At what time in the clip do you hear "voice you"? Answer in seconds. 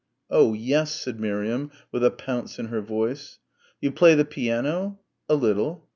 2.81-3.91